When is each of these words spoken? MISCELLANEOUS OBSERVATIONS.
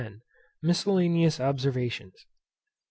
MISCELLANEOUS 0.63 1.39
OBSERVATIONS. 1.39 2.25